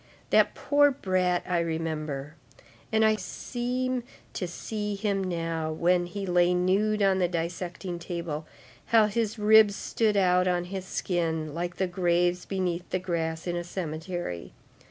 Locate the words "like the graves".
11.53-12.45